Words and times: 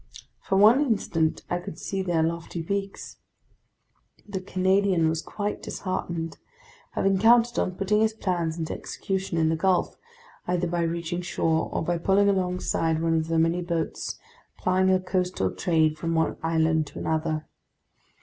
For 0.41 0.57
one 0.57 0.81
instant 0.81 1.43
I 1.47 1.59
could 1.59 1.77
see 1.77 2.01
their 2.01 2.23
lofty 2.23 2.63
peaks. 2.63 3.17
The 4.27 4.41
Canadian 4.41 5.07
was 5.09 5.21
quite 5.21 5.61
disheartened, 5.61 6.39
having 6.93 7.19
counted 7.19 7.59
on 7.59 7.75
putting 7.75 8.01
his 8.01 8.11
plans 8.13 8.57
into 8.57 8.73
execution 8.73 9.37
in 9.37 9.49
the 9.49 9.55
gulf, 9.55 9.97
either 10.47 10.65
by 10.65 10.81
reaching 10.81 11.21
shore 11.21 11.69
or 11.71 11.83
by 11.83 11.99
pulling 11.99 12.29
alongside 12.29 12.99
one 12.99 13.13
of 13.15 13.27
the 13.27 13.37
many 13.37 13.61
boats 13.61 14.17
plying 14.57 14.89
a 14.89 14.99
coastal 14.99 15.51
trade 15.51 15.99
from 15.99 16.15
one 16.15 16.35
island 16.41 16.87
to 16.87 16.97
another. 16.97 17.45